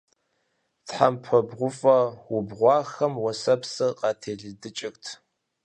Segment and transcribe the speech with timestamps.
[0.85, 1.97] Тхьэмпэ бгъуфӀэ
[2.35, 5.03] убгъуахэм уэсэпсыр къателыдыкӀырт.